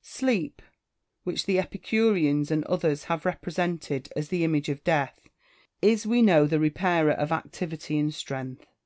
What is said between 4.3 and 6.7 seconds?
the image of death, is, we know, the